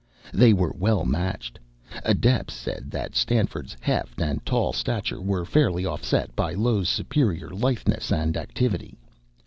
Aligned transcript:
They 0.33 0.51
were 0.51 0.73
well 0.75 1.05
matched. 1.05 1.59
Adepts 2.03 2.55
said 2.55 2.89
that 2.89 3.13
Stanford's 3.15 3.77
"heft" 3.79 4.19
and 4.19 4.43
tall 4.43 4.73
stature 4.73 5.21
were 5.21 5.45
fairly 5.45 5.85
offset 5.85 6.35
by 6.35 6.55
Low's 6.55 6.89
superior 6.89 7.51
litheness 7.51 8.11
and 8.11 8.35
activity. 8.35 8.97